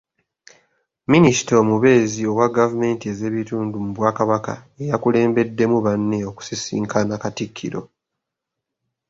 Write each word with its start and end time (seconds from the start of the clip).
Minisita 1.11 1.53
Omubeezi 1.63 2.21
owa 2.31 2.47
gavumenti 2.57 3.03
ez’ebitundu 3.13 3.75
mu 3.85 3.91
Bwakabaka 3.97 4.53
y'eyakulembeddemu 4.77 5.77
banne 5.85 6.17
okusisinkana 6.29 7.13
Katikkiro. 7.23 7.81